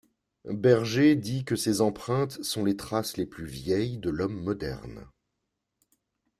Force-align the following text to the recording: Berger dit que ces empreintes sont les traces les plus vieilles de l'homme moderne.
Berger 0.49 1.15
dit 1.15 1.45
que 1.45 1.55
ces 1.55 1.79
empreintes 1.79 2.41
sont 2.43 2.65
les 2.65 2.75
traces 2.75 3.17
les 3.17 3.27
plus 3.27 3.45
vieilles 3.45 3.99
de 3.99 4.09
l'homme 4.09 4.33
moderne. 4.33 5.05